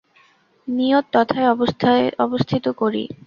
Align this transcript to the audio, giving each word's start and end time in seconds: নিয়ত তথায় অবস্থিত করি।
নিয়ত 0.67 1.05
তথায় 1.13 1.49
অবস্থিত 2.19 2.65
করি। 2.81 3.03